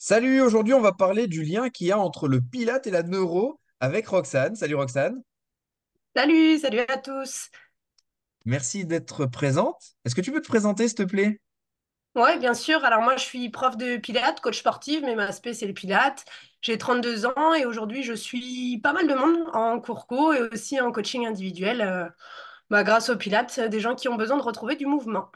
[0.00, 3.04] Salut, aujourd'hui on va parler du lien qu'il y a entre le pilate et la
[3.04, 4.56] neuro avec Roxane.
[4.56, 5.22] Salut Roxane,
[6.14, 7.50] Salut, salut à tous.
[8.44, 9.96] merci d'être présente.
[10.04, 11.40] Est-ce que tu peux te présenter s'il te plaît?
[12.16, 12.84] Ouais, bien sûr.
[12.84, 16.24] Alors moi, je suis prof de pilates, coach sportif, mais ma spé, c'est le pilates.
[16.60, 20.40] J'ai 32 ans et aujourd'hui, je suis pas mal de monde en cours co et
[20.42, 22.08] aussi en coaching individuel, euh,
[22.70, 25.30] bah, grâce au pilates, des gens qui ont besoin de retrouver du mouvement.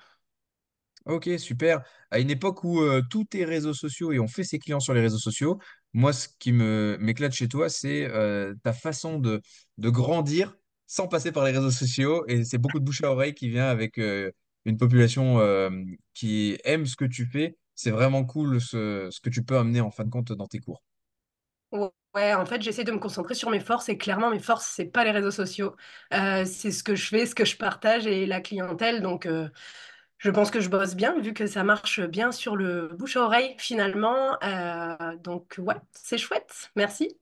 [1.06, 1.82] Ok, super.
[2.10, 4.94] À une époque où euh, tout est réseaux sociaux et on fait ses clients sur
[4.94, 5.58] les réseaux sociaux,
[5.92, 9.42] moi ce qui me m'éclate chez toi, c'est euh, ta façon de,
[9.76, 10.56] de grandir
[10.86, 13.66] sans passer par les réseaux sociaux et c'est beaucoup de bouche à oreille qui vient
[13.68, 14.30] avec euh,
[14.64, 15.68] une population euh,
[16.14, 17.58] qui aime ce que tu fais.
[17.74, 20.58] C'est vraiment cool ce, ce que tu peux amener en fin de compte dans tes
[20.60, 20.82] cours.
[22.14, 24.84] Ouais, en fait, j'essaie de me concentrer sur mes forces et clairement, mes forces, c'est
[24.84, 25.74] pas les réseaux sociaux.
[26.12, 29.02] C'est ce que je fais, ce que je partage et la clientèle.
[29.02, 29.26] Donc,
[30.18, 33.22] je pense que je bosse bien vu que ça marche bien sur le bouche à
[33.22, 34.42] oreille finalement.
[34.42, 36.70] Euh, donc, ouais, c'est chouette.
[36.76, 37.16] Merci.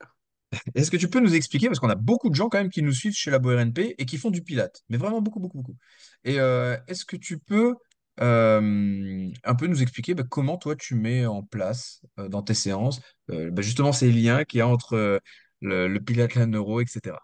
[0.75, 2.83] Est-ce que tu peux nous expliquer, parce qu'on a beaucoup de gens quand même qui
[2.83, 5.77] nous suivent chez Labo RNP et qui font du Pilate, mais vraiment beaucoup, beaucoup, beaucoup.
[6.25, 7.75] Et euh, est-ce que tu peux
[8.20, 12.55] euh, un peu nous expliquer bah, comment toi tu mets en place euh, dans tes
[12.55, 15.20] séances bah, justement ces liens qu'il y a entre
[15.62, 17.17] le, le Pilate, la neuro, etc.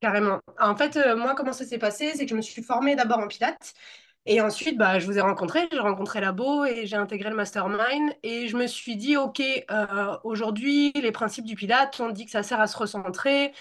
[0.00, 0.40] Carrément.
[0.58, 2.12] En fait, moi, comment ça s'est passé?
[2.14, 3.74] C'est que je me suis formée d'abord en Pilates
[4.26, 8.12] et ensuite, bah, je vous ai rencontré, j'ai rencontré Labo et j'ai intégré le mastermind
[8.22, 12.30] et je me suis dit, OK, euh, aujourd'hui, les principes du Pilates, on dit que
[12.30, 13.52] ça sert à se recentrer,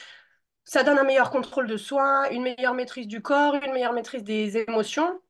[0.66, 4.24] ça donne un meilleur contrôle de soi, une meilleure maîtrise du corps, une meilleure maîtrise
[4.24, 5.22] des émotions.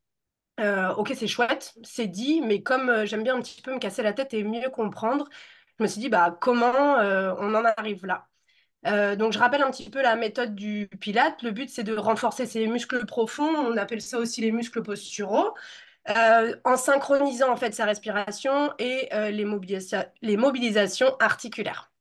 [0.59, 3.79] Euh, OK, c'est chouette, c'est dit, mais comme euh, j'aime bien un petit peu me
[3.79, 5.29] casser la tête et mieux comprendre,
[5.79, 8.27] je me suis dit, bah, comment on en arrive là?
[8.87, 11.41] Euh, donc, je rappelle un petit peu la méthode du Pilate.
[11.41, 13.47] Le but, c'est de renforcer ses muscles profonds.
[13.47, 15.53] On appelle ça aussi les muscles posturaux,
[16.09, 19.45] euh, en synchronisant en fait sa respiration et euh, les,
[20.21, 21.91] les mobilisations articulaires.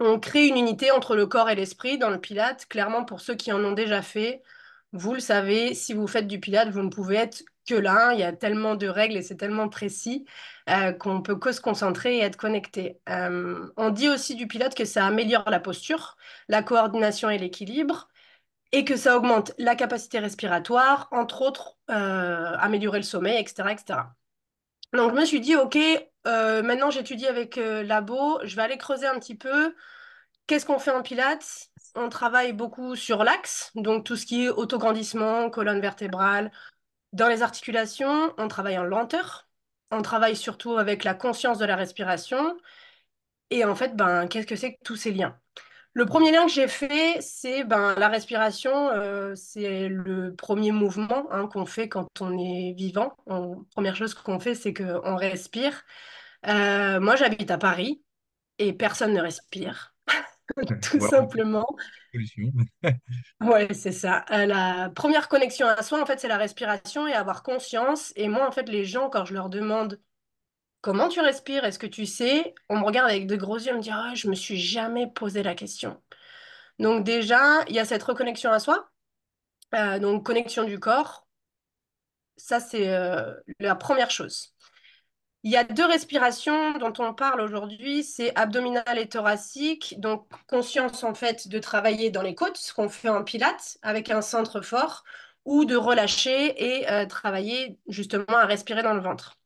[0.00, 2.66] On crée une unité entre le corps et l'esprit dans le Pilate.
[2.66, 4.42] Clairement, pour ceux qui en ont déjà fait,
[4.92, 7.44] vous le savez, si vous faites du Pilate, vous ne pouvez être
[7.76, 8.12] là.
[8.14, 10.26] Il y a tellement de règles et c'est tellement précis
[10.68, 13.00] euh, qu'on peut que se concentrer et être connecté.
[13.08, 16.16] Euh, on dit aussi du Pilate que ça améliore la posture,
[16.48, 18.08] la coordination et l'équilibre,
[18.72, 24.00] et que ça augmente la capacité respiratoire, entre autres, euh, améliorer le sommeil, etc., etc.
[24.92, 25.76] Donc, je me suis dit, OK,
[26.26, 29.74] euh, maintenant j'étudie avec Labo, je vais aller creuser un petit peu.
[30.46, 31.70] Qu'est-ce qu'on fait en Pilates?
[31.94, 36.50] On travaille beaucoup sur l'axe, donc tout ce qui est autograndissement, colonne vertébrale.
[37.12, 39.48] Dans les articulations, on travaille en lenteur.
[39.90, 42.56] On travaille surtout avec la conscience de la respiration.
[43.50, 45.38] Et en fait, ben, qu'est-ce que c'est que tous ces liens?
[45.94, 48.90] Le premier lien que j'ai fait, c'est ben, la respiration.
[48.90, 53.16] euh, c'est le premier mouvement hein, qu'on fait quand on est vivant.
[53.26, 55.82] On- première chose qu'on fait, c'est qu'on respire.
[56.48, 58.02] Euh, moi, j'habite à Paris
[58.58, 59.94] et personne ne respire,
[60.82, 61.66] tout simplement.
[63.40, 64.24] Ouais, c'est ça.
[64.30, 68.12] Euh, la première connexion à soi, en fait, c'est la respiration et avoir conscience.
[68.16, 69.98] Et moi, en fait, les gens, quand je leur demande
[70.82, 73.74] comment tu respires, est-ce que tu sais, on me regarde avec de gros yeux et
[73.74, 76.02] me dit, ah, je me suis jamais posé la question.
[76.78, 78.90] Donc déjà, il y a cette reconnexion à soi,
[79.74, 81.28] euh, donc connexion du corps.
[82.36, 84.54] Ça, c'est euh, la première chose.
[85.42, 89.94] Il y a deux respirations dont on parle aujourd'hui, c'est abdominale et thoracique.
[89.98, 94.10] Donc, conscience en fait de travailler dans les côtes, ce qu'on fait en pilates avec
[94.10, 95.04] un centre fort,
[95.46, 99.38] ou de relâcher et euh, travailler justement à respirer dans le ventre.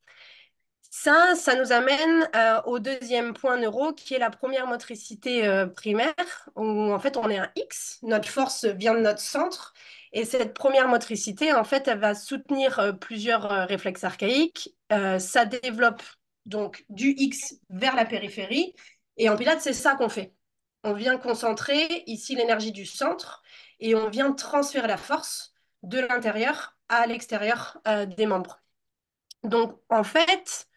[0.91, 5.67] Ça, ça nous amène euh, au deuxième point neuro, qui est la première motricité euh,
[5.67, 9.75] primaire, où en fait on est un X, notre force vient de notre centre,
[10.15, 14.73] et cette première motricité, en fait, elle va soutenir euh, plusieurs euh, réflexes archaïques.
[14.93, 16.03] Euh, ça développe
[16.47, 18.75] donc du X vers la périphérie,
[19.17, 20.33] et en Pilates, c'est ça qu'on fait.
[20.85, 23.43] On vient concentrer ici l'énergie du centre,
[23.81, 25.53] et on vient transférer la force
[25.83, 27.79] de l'intérieur à l'extérieur
[28.17, 28.61] des membres.
[29.43, 30.69] Donc, en fait,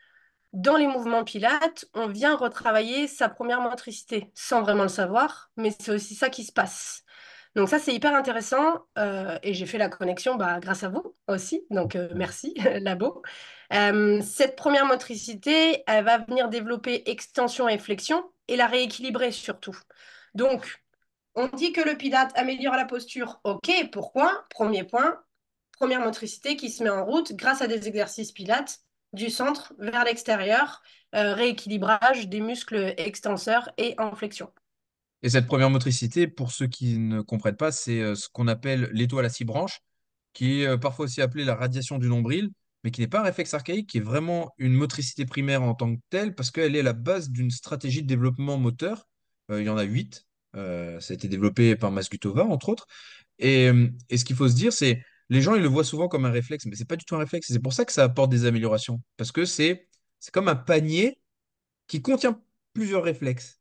[0.53, 5.71] dans les mouvements Pilates, on vient retravailler sa première motricité sans vraiment le savoir, mais
[5.77, 7.03] c'est aussi ça qui se passe.
[7.55, 11.15] Donc ça, c'est hyper intéressant euh, et j'ai fait la connexion bah, grâce à vous
[11.27, 11.65] aussi.
[11.69, 13.21] Donc euh, merci, Labo.
[13.73, 19.77] Euh, cette première motricité, elle va venir développer extension et flexion et la rééquilibrer surtout.
[20.35, 20.83] Donc,
[21.35, 23.39] on dit que le Pilate améliore la posture.
[23.43, 24.45] Ok, pourquoi?
[24.49, 25.19] Premier point,
[25.77, 28.79] première motricité qui se met en route grâce à des exercices Pilates
[29.13, 30.81] du centre vers l'extérieur,
[31.13, 34.51] rééquilibrage des muscles extenseurs et en flexion.
[35.23, 38.89] Et cette première motricité, pour ceux qui ne comprennent pas, c'est euh, ce qu'on appelle
[38.93, 39.79] l'étoile à six branches,
[40.33, 42.51] qui est euh, parfois aussi appelée la radiation du nombril.
[42.83, 45.95] mais qui n'est pas un réflexe archaïque, qui est vraiment une motricité primaire en tant
[45.95, 49.07] que telle, parce qu'elle est la base d'une stratégie de développement moteur.
[49.51, 50.25] Euh, il y en a huit.
[50.53, 52.87] Ça a été développé par Masgutova, entre autres.
[53.39, 53.69] Et,
[54.15, 56.65] ce qu'il faut se dire, c'est les gens, ils le voient souvent comme un réflexe,
[56.65, 57.47] mais c'est pas du tout un réflexe.
[57.49, 59.87] C'est pour ça que ça apporte des améliorations, parce que c'est
[60.33, 61.19] comme un panier
[61.87, 62.41] qui contient
[62.73, 63.56] plusieurs réflexes.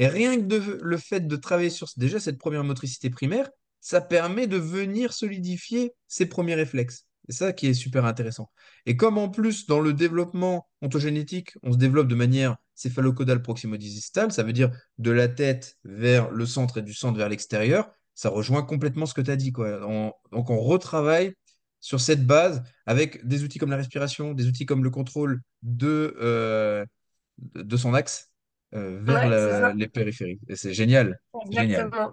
[0.00, 3.50] Et rien que le fait de travailler sur déjà cette première motricité primaire,
[3.82, 7.04] ça permet de venir solidifier ces premiers réflexes.
[7.28, 8.50] C'est ça qui est super intéressant.
[8.86, 14.32] Et comme en plus, dans le développement ontogénétique, on se développe de manière céphalocodale proximodistale,
[14.32, 18.30] ça veut dire de la tête vers le centre et du centre vers l'extérieur, ça
[18.30, 19.86] rejoint complètement ce que tu as dit, quoi.
[19.86, 21.34] On- donc on retravaille
[21.80, 26.16] sur cette base avec des outils comme la respiration, des outils comme le contrôle de,
[26.20, 26.86] euh,
[27.54, 28.29] de son axe
[28.72, 29.72] vers Ouais, la- ça.
[29.74, 30.40] les périphéries.
[30.48, 31.18] Et c'est génial.
[31.52, 32.12] Exactement.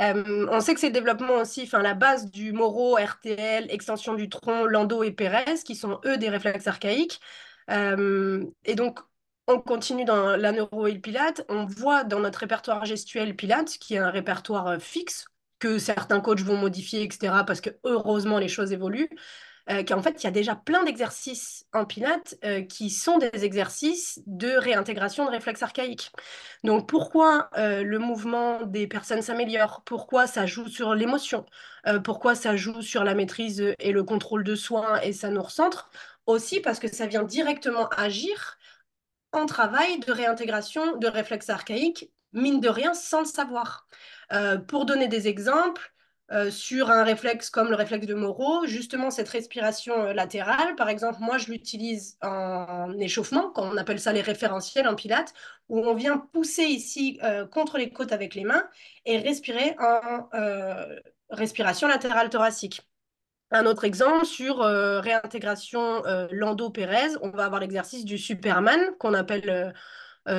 [0.00, 4.14] Euh, on sait que c'est le développement aussi, enfin la base du Moro, RTL, extension
[4.14, 7.20] du tronc, Lando et Pérez, qui sont eux des réflexes archaïques.
[7.70, 9.00] Euh, et donc,
[9.48, 11.44] on continue dans la neuro et le pilate.
[11.48, 15.24] On voit dans notre répertoire gestuel pilate, qui est un répertoire euh, fixe,
[15.58, 19.10] que certains coachs vont modifier, etc., parce que heureusement les choses évoluent
[19.70, 23.44] euh, qu'en fait, il y a déjà plein d'exercices en Pilates euh, qui sont des
[23.44, 26.10] exercices de réintégration de réflexes archaïques.
[26.64, 29.82] Donc, pourquoi euh, le mouvement des personnes s'améliore?
[29.84, 31.44] Pourquoi ça joue sur l'émotion?
[32.04, 35.90] Pourquoi ça joue sur la maîtrise et le contrôle de soi et ça nous recentre?
[36.26, 38.58] Aussi parce que ça vient directement agir
[39.32, 43.88] en travail de réintégration de réflexes archaïques, mine de rien, sans le savoir.
[44.66, 45.94] Pour donner des exemples,
[46.30, 50.90] euh, sur un réflexe comme le réflexe de Moreau, justement cette respiration euh, latérale, par
[50.90, 55.32] exemple, moi je l'utilise en échauffement, quand on appelle ça les référentiels en pilates,
[55.70, 58.68] où on vient pousser ici euh, contre les côtes avec les mains
[59.06, 60.28] et respirer en
[61.30, 62.82] respiration latérale thoracique.
[63.50, 69.74] Un autre exemple sur réintégration Lando-Pérez, on va avoir l'exercice du Superman qu'on appelle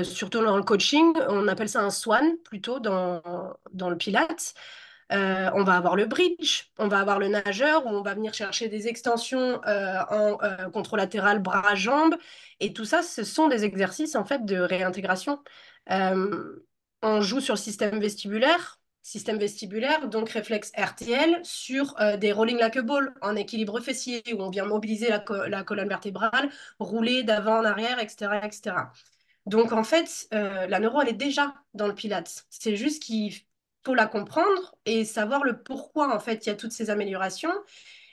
[0.03, 3.23] surtout dans le coaching, on appelle ça un swan plutôt dans,
[3.71, 4.53] dans le Pilates.
[5.11, 8.33] Euh, on va avoir le bridge, on va avoir le nageur où on va venir
[8.33, 12.15] chercher des extensions euh, en euh, contralatéral bras-jambes.
[12.59, 15.39] Et tout ça, ce sont des exercices en fait de réintégration.
[15.89, 16.63] Euh,
[17.01, 23.15] on joue sur le système vestibulaire, système vestibulaire, donc réflexe RTL, sur des rolling ball
[23.21, 27.65] en équilibre fessier où on vient mobiliser la, co la colonne vertébrale, rouler d'avant en
[27.65, 28.75] arrière, etc., etc.
[29.45, 32.45] Donc, en fait, la neuro, elle est déjà dans le Pilates.
[32.49, 33.33] C'est juste qu'il
[33.85, 37.53] faut la comprendre et savoir le pourquoi, en fait, il y a toutes ces améliorations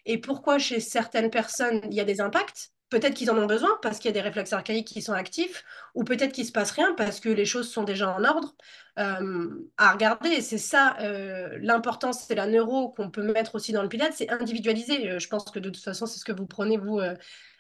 [0.05, 2.71] et pourquoi chez certaines personnes, il y a des impacts.
[2.89, 5.65] Peut-être qu'ils en ont besoin parce qu'il y a des réflexes archaïques qui sont actifs,
[5.97, 8.55] ou peut-être qu'il ne se passe rien parce que les choses sont déjà en ordre
[9.01, 10.29] euh, à regarder.
[10.29, 14.13] Et c'est ça euh, l'importance, c'est la neuro qu'on peut mettre aussi dans le pilates,
[14.15, 15.11] c'est individualiser.
[15.11, 17.15] Euh, je pense que de toute façon, c'est ce que vous prenez, vous, euh,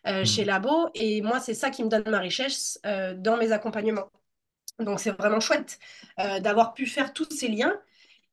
[0.06, 0.44] euh, chez.
[0.44, 0.90] Labo.
[0.94, 4.08] Et moi, c'est ça qui me donne ma richesse dans mes accompagnements.
[4.78, 5.80] Donc, c'est vraiment chouette
[6.16, 7.74] d'avoir pu faire tous ces liens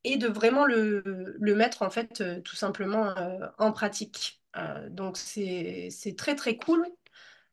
[0.04, 1.02] et de vraiment le,
[1.40, 4.40] mettre en fait euh, tout simplement euh, en pratique.
[4.56, 6.86] Euh, donc c'est très très cool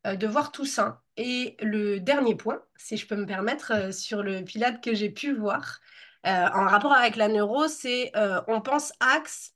[0.03, 1.03] de voir tout ça.
[1.15, 5.31] Et le dernier point, si je peux me permettre, sur le Pilate que j'ai pu
[5.31, 5.79] voir,
[6.23, 8.11] en rapport avec la neuro, c'est
[8.47, 9.53] on pense axe,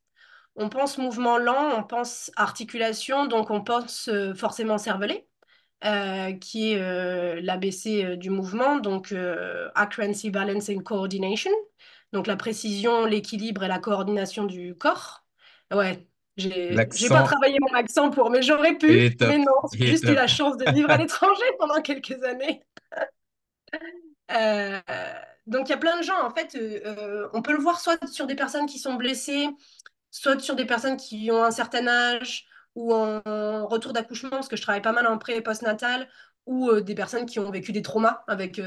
[0.54, 5.26] on pense mouvement lent, on pense articulation, donc on pense forcément cervelet
[6.40, 9.12] qui est l'ABC du mouvement, donc
[9.74, 11.50] Accuracy, Balance and Coordination,
[12.12, 15.24] donc la précision, l'équilibre et la coordination du corps.
[15.72, 16.74] Ouais, j'ai
[17.08, 20.56] pas travaillé mon accent pour, mais j'aurais pu, mais non, j'ai juste eu la chance
[20.56, 22.62] de vivre à l'étranger pendant quelques années.
[24.32, 24.80] Euh,
[25.46, 27.78] donc il y a plein de gens, en fait, euh, euh, on peut le voir
[27.78, 29.48] soit sur des personnes qui sont blessées,
[30.10, 34.56] soit sur des personnes qui ont un certain âge ou en retour d'accouchement, parce que
[34.56, 36.08] je travaille pas mal en pré et post-natal,
[36.46, 38.60] ou euh, des personnes qui ont vécu des traumas, avec,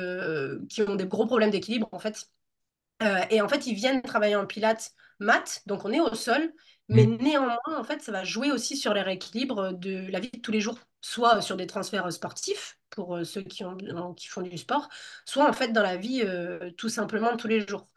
[0.69, 2.29] qui ont des gros problèmes d'équilibre, en fait.
[3.01, 6.53] Euh, et en fait, ils viennent travailler en pilates mat, donc on est au sol,
[6.87, 7.17] mais Mm.
[7.21, 10.51] néanmoins, en fait, ça va jouer aussi sur les rééquilibres de la vie de tous
[10.51, 13.77] les jours, soit sur des transferts sportifs pour euh, ceux qui, ont,
[14.15, 14.89] qui font du sport,
[15.25, 17.89] soit en fait dans la vie euh, tout simplement de tous les jours.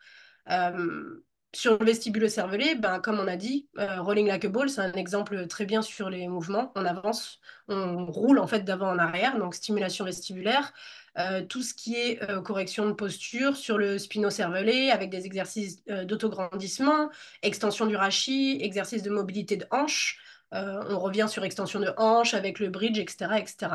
[0.50, 4.70] Euh, sur le vestibule cervelé, ben, comme on a dit, euh, rolling like a ball,
[4.70, 6.72] c'est un exemple très bien sur les mouvements.
[6.76, 10.72] On avance, on roule en fait d'avant en arrière, donc stimulation vestibulaire.
[11.18, 15.84] Euh, tout ce qui est euh, correction de posture sur le spino-cervelé avec des exercices
[15.84, 17.10] d'autograndissement,
[17.42, 20.18] extension du rachis, exercice de mobilité de hanche.
[20.54, 23.38] On revient sur extension de hanche avec le bridge, etc.
[23.38, 23.72] etc.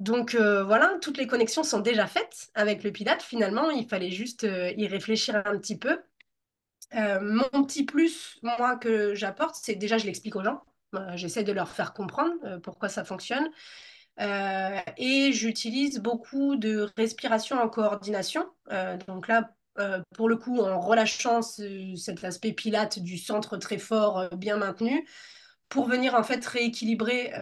[0.00, 3.22] Donc voilà, toutes les connexions sont déjà faites avec le Pilate.
[3.22, 6.00] Finalement, il fallait juste y réfléchir un petit peu.
[6.94, 10.62] Euh, mon petit plus, moi, que j'apporte, c'est déjà, je l'explique aux gens.
[10.94, 13.48] Euh, j'essaie de leur faire comprendre euh, pourquoi ça fonctionne.
[14.96, 18.46] Et j'utilise beaucoup de respiration en coordination.
[19.06, 19.54] Donc là,
[20.14, 25.06] pour le coup, en relâchant ce- cet aspect pilate du centre très fort, bien maintenu,
[25.68, 27.34] pour venir en fait rééquilibrer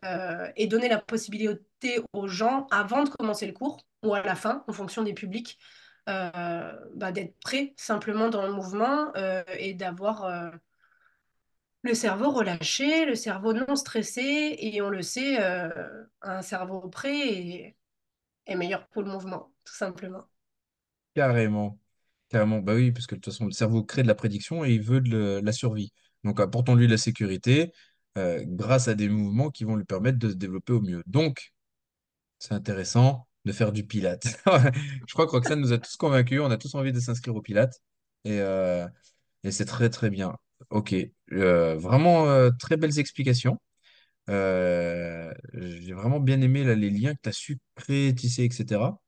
[0.56, 4.64] et donner la possibilité aux gens, avant de commencer le cours ou à la fin,
[4.66, 5.58] en fonction des publics,
[6.06, 10.50] bah, d'être prêts simplement dans le mouvement euh, et d'avoir euh,
[11.84, 15.68] le cerveau relâché, le cerveau non stressé, et on le sait, euh,
[16.22, 17.76] un cerveau prêt
[18.46, 20.24] est, meilleur pour le mouvement, tout simplement.
[21.14, 21.78] Carrément.
[22.30, 22.60] Carrément.
[22.60, 24.82] Bah oui, parce que de toute façon, le cerveau crée de la prédiction et il
[24.82, 25.92] veut de la survie.
[26.24, 27.70] Donc, apportons-lui la sécurité
[28.16, 31.02] euh, grâce à des mouvements qui vont lui permettre de se développer au mieux.
[31.06, 31.52] Donc,
[32.38, 34.26] c'est intéressant de faire du Pilates.
[35.06, 36.40] Je crois que Roxane nous a tous convaincus.
[36.42, 37.80] On a tous envie de s'inscrire au Pilates.
[38.24, 38.86] Et, euh,
[39.44, 40.36] et c'est très, très bien.
[40.70, 40.94] Ok.
[41.32, 43.58] Euh, vraiment, euh, très belles explications.
[44.28, 48.98] J'ai vraiment bien aimé les liens que tu as su créer, tisser, etc.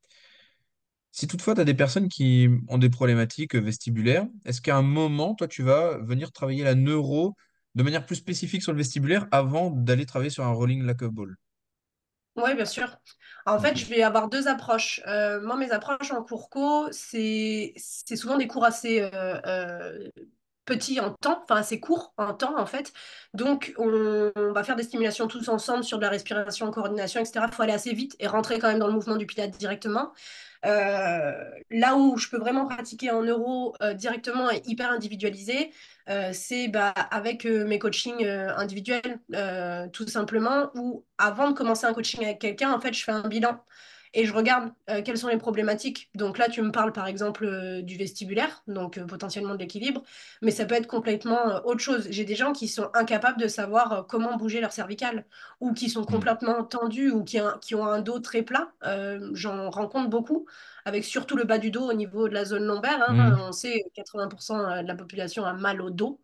[1.12, 5.35] Si toutefois tu as des personnes qui ont des problématiques vestibulaires, est-ce qu'à un moment,
[5.35, 7.35] toi, tu vas venir travailler la neuro
[7.75, 11.09] de manière plus spécifique sur le vestibulaire avant d'aller travailler sur un rolling like a
[11.09, 11.35] ball?
[12.37, 12.99] Oui, bien sûr.
[13.47, 15.00] En fait, je vais avoir deux approches.
[15.07, 20.11] Euh, moi, mes approches en cours co, c'est c'est souvent des cours assez euh, euh,
[20.66, 22.92] petits en temps, enfin assez courts en temps, en fait.
[23.35, 27.46] Donc, on, va faire des stimulations tous ensemble sur de la respiration, coordination, etc.
[27.49, 30.12] Il faut aller assez vite et rentrer quand même dans le mouvement du Pilates directement.
[30.64, 31.32] Euh,
[31.70, 35.70] là où je peux vraiment pratiquer en euro euh, directement et hyper individualisé,
[36.08, 39.20] euh, c'est bah, avec euh, mes coachings individuels,
[39.92, 43.28] tout simplement, où avant de commencer un coaching avec quelqu'un, en fait, je fais un
[43.28, 43.61] bilan
[44.16, 46.08] et je regarde euh, quelles sont les problématiques.
[46.14, 50.02] Donc là, tu me parles par exemple euh, du vestibulaire, donc euh, potentiellement de l'équilibre,
[50.40, 52.06] mais ça peut être complètement autre chose.
[52.11, 55.26] J'ai des gens qui sont incapables de savoir comment bouger leur cervicale,
[55.61, 56.06] ou qui sont Hmm.
[56.06, 57.40] complètement tendus, ou qui,
[57.75, 58.73] ont un dos très plat.
[59.35, 60.46] J'en rencontre beaucoup,
[60.87, 63.02] avec surtout le bas du dos au niveau de la zone lombaire.
[63.06, 63.37] hein.
[63.37, 63.40] Hmm.
[63.49, 66.20] On sait que 80% de la population a mal au dos.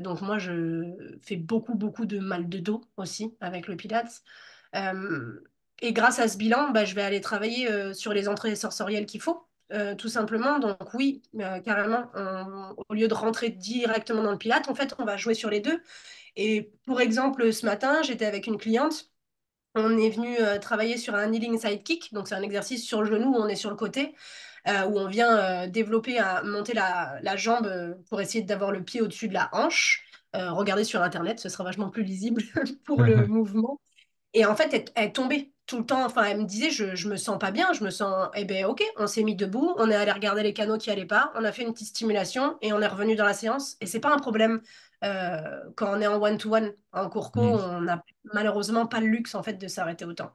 [0.00, 0.84] Donc moi, je
[1.20, 4.22] fais beaucoup, beaucoup de mal de dos aussi avec le Pilates.
[4.74, 5.40] Euh,
[5.82, 9.06] et grâce à ce bilan, bah, je vais aller travailler euh, sur les entrées sensorielles
[9.06, 10.60] qu'il faut, euh, tout simplement.
[10.60, 14.94] Donc oui, euh, carrément, on- au lieu de rentrer directement dans le Pilates, en fait,
[15.00, 15.82] on va jouer sur les deux.
[16.36, 19.10] Et pour exemple, ce matin, j'étais avec une cliente.
[19.74, 23.30] On est venu travailler sur un kneeling sidekick, donc c'est un exercice sur le genou
[23.34, 24.14] où on est sur le côté,
[24.68, 29.28] où on vient développer, à monter la, la jambe pour essayer d'avoir le pied au-dessus
[29.28, 30.04] de la hanche.
[30.34, 32.42] Regardez sur Internet, ce sera vachement plus lisible
[32.84, 33.80] pour le mouvement.
[34.34, 36.04] Et en fait, elle, elle tombait tout le temps.
[36.04, 38.28] Enfin, elle me disait, je, je me sens pas bien, je me sens.
[38.34, 41.06] Eh ben, ok, on s'est mis debout, on est allé regarder les canaux qui allaient
[41.06, 43.76] pas, on a fait une petite stimulation et on est revenu dans la séance.
[43.80, 44.60] Et c'est pas un problème
[45.04, 47.56] euh, quand on est en one-to-one, en cours co, Hmm.
[47.58, 50.32] on n'a malheureusement pas le luxe en fait de s'arrêter autant.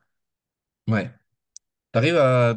[0.87, 1.09] Ouais.
[1.93, 2.55] Tu arrives à,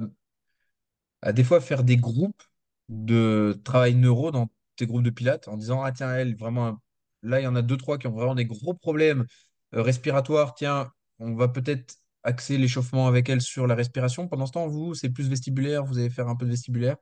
[1.23, 2.43] à des fois faire des groupes
[2.89, 6.79] de travail neuro dans tes groupes de pilates en disant, ah tiens, elle, vraiment,
[7.23, 9.27] là, il y en a deux, trois qui ont vraiment des gros problèmes
[9.75, 10.55] euh, respiratoires.
[10.55, 14.29] Tiens, on va peut-être axer l'échauffement avec elle sur la respiration.
[14.29, 16.97] Pendant ce temps, vous, c'est plus vestibulaire, vous allez faire un peu de vestibulaire.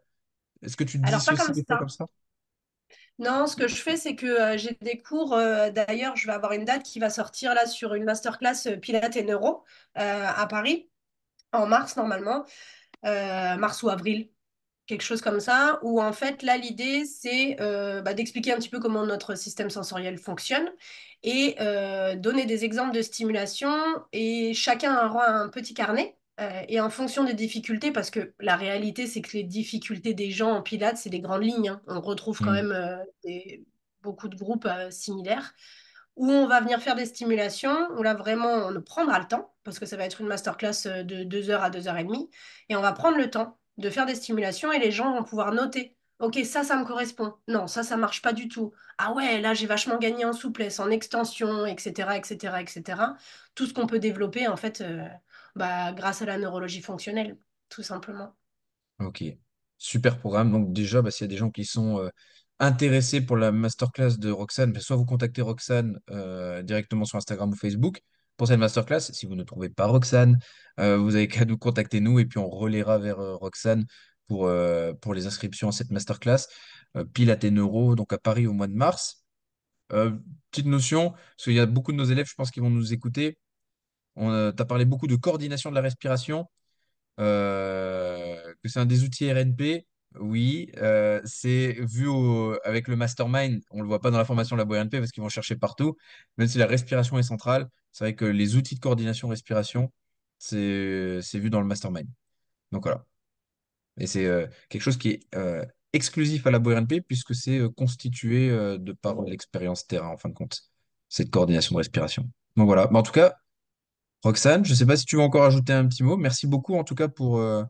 [0.62, 1.76] Est-ce que tu te Alors, pas comme ça.
[1.78, 2.06] comme ça?
[3.18, 5.34] Non, ce que je fais, c'est que euh, j'ai des cours.
[5.34, 8.76] euh, d'ailleurs, je vais avoir une date qui va sortir là sur une masterclass euh,
[8.76, 9.64] Pilates et Neuro
[9.98, 10.88] euh, à Paris
[11.52, 12.44] en mars normalement,
[13.02, 14.30] mars ou avril.
[14.88, 18.70] Quelque chose comme ça, où en fait, là, l'idée, c'est euh, bah, d'expliquer un petit
[18.70, 20.70] peu comment notre système sensoriel fonctionne
[21.22, 23.70] et euh, donner des exemples de stimulation.
[24.12, 26.16] Et chacun aura un petit carnet.
[26.40, 30.30] euh, et en fonction des difficultés, parce que la réalité, c'est que les difficultés des
[30.30, 31.68] gens en pilates, c'est des grandes lignes.
[31.70, 31.82] hein.
[31.88, 32.68] On retrouve quand Hmm.
[32.68, 33.64] même des-
[34.02, 35.52] beaucoup de groupes similaires
[36.16, 39.78] où on va venir faire des stimulations, où là vraiment on prendra le temps, parce
[39.78, 42.28] que ça va être une masterclass de 2 heures à 2 heures et demie,
[42.68, 45.52] et on va prendre le temps de faire des stimulations et les gens vont pouvoir
[45.52, 45.96] noter.
[46.18, 47.34] Ok, ça, ça me correspond.
[47.46, 48.72] Non, ça, ça marche pas du tout.
[48.98, 53.02] Ah ouais, là, j'ai vachement gagné en souplesse, en extension, etc., etc., etc.
[53.54, 55.06] Tout ce qu'on peut développer, en fait, euh,
[55.54, 58.34] bah, grâce à la neurologie fonctionnelle, tout simplement.
[58.98, 59.22] Ok,
[59.76, 60.50] super programme.
[60.50, 62.08] Donc déjà, bah, s'il y a des gens qui sont euh,
[62.58, 67.56] intéressés pour la masterclass de Roxane, soit vous contactez Roxane euh, directement sur Instagram ou
[67.56, 68.02] Facebook
[68.38, 69.00] pour cette masterclass.
[69.00, 70.38] Si vous ne trouvez pas Roxane,
[70.80, 73.84] euh, vous avez qu'à nous contacter nous et puis on relaiera vers euh, Roxane
[74.28, 76.46] pour, euh, pour les inscriptions à cette masterclass.
[77.12, 79.24] Pilates et Neuro, donc à Paris au mois de mars.
[79.90, 82.92] Petite notion, parce qu'il y a beaucoup de nos élèves, je pense, qui vont nous
[82.92, 83.38] écouter.
[84.16, 86.46] Tu as parlé beaucoup de coordination de la respiration,
[87.18, 89.86] que c'est un des outils RNP.
[90.18, 90.72] Oui,
[91.24, 92.08] c'est vu
[92.64, 95.22] avec le mastermind, on le voit pas dans la formation de la BNP parce qu'ils
[95.22, 95.96] vont chercher partout,
[96.38, 99.92] même si la respiration est centrale, c'est vrai que les outils de coordination respiration,
[100.38, 102.08] c'est c'est vu dans le mastermind.
[102.72, 103.06] Donc voilà.
[103.98, 107.68] Et c'est euh, quelque chose qui est euh, exclusif à la BNP puisque c'est euh,
[107.70, 110.62] constitué euh, de par l'expérience terrain en fin de compte,
[111.08, 112.30] cette coordination de respiration.
[112.56, 112.88] Donc voilà.
[112.90, 113.36] Mais en tout cas,
[114.24, 116.16] Roxane, je ne sais pas si tu veux encore ajouter un petit mot.
[116.16, 117.64] Merci beaucoup en tout cas pour euh,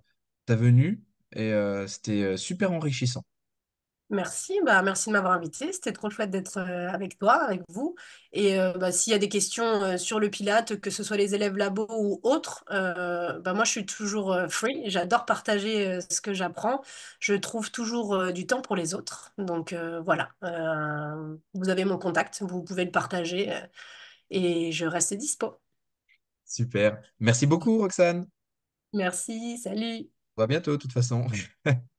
[0.47, 3.25] ta venue et euh, c'était euh, super enrichissant.
[4.11, 5.71] Merci, bah merci de m'avoir invité.
[5.71, 7.95] C'était trop chouette d'être euh, avec toi, avec vous.
[8.33, 11.19] Et euh, bah, s'il y a des questions euh, sur le Pilate, que ce soit
[11.19, 14.83] les élèves labo ou autres, euh, bah, moi je suis toujours free.
[14.87, 16.81] J'adore partager ce que j'apprends.
[17.21, 19.33] Je trouve toujours du temps pour les autres.
[19.37, 19.75] Donc
[20.05, 20.31] voilà,
[21.53, 23.53] vous avez mon contact, vous pouvez le partager
[24.31, 25.61] et je reste dispo.
[26.47, 27.03] Super.
[27.21, 28.27] Merci beaucoup, Roxane.
[28.95, 30.09] Merci, salut.
[30.39, 31.27] À bientôt, de toute façon.